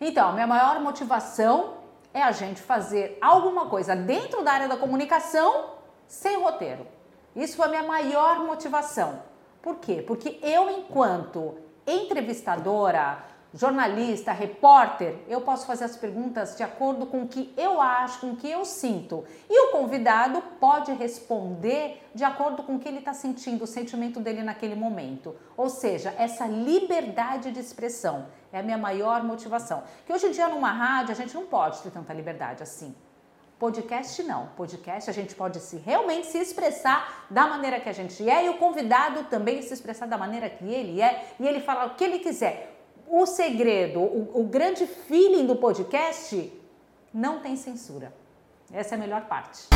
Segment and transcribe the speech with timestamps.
[0.00, 1.74] Então, minha maior motivação
[2.14, 5.74] é a gente fazer alguma coisa dentro da área da comunicação
[6.08, 6.86] sem roteiro.
[7.36, 9.22] Isso foi a minha maior motivação.
[9.62, 10.02] Por quê?
[10.06, 17.28] Porque eu, enquanto entrevistadora, jornalista, repórter, eu posso fazer as perguntas de acordo com o
[17.28, 19.24] que eu acho, com o que eu sinto.
[19.48, 24.20] E o convidado pode responder de acordo com o que ele está sentindo, o sentimento
[24.20, 25.34] dele naquele momento.
[25.56, 29.82] Ou seja, essa liberdade de expressão é a minha maior motivação.
[30.06, 32.94] Que hoje em dia numa rádio a gente não pode ter tanta liberdade assim.
[33.58, 34.46] Podcast não.
[34.56, 38.48] Podcast a gente pode se realmente se expressar da maneira que a gente é e
[38.48, 42.04] o convidado também se expressar da maneira que ele é e ele falar o que
[42.04, 42.79] ele quiser
[43.10, 46.52] o segredo, o, o grande feeling do podcast,
[47.12, 48.14] não tem censura.
[48.72, 49.66] Essa é a melhor parte.